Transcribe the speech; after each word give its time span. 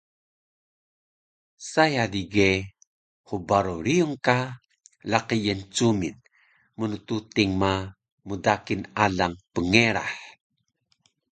saya 1.71 2.03
digeh 2.13 2.57
hbaro 3.29 3.75
riyung 3.85 4.15
ka 4.25 4.37
laqi 5.11 5.35
Yencuming 5.47 6.17
mntuting 6.79 7.51
ma 7.61 7.73
mdakil 8.29 8.81
alang 9.03 9.35
pngerah 9.53 10.11